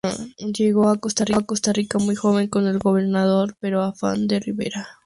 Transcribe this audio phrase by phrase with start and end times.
[0.57, 4.87] Llegó a Costa Rica muy joven, con el gobernador Pero Afán de Ribera.